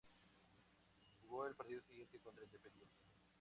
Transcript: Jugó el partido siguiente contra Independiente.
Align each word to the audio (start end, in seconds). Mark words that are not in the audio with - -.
Jugó 1.21 1.45
el 1.45 1.53
partido 1.53 1.79
siguiente 1.87 2.17
contra 2.17 2.43
Independiente. 2.43 2.95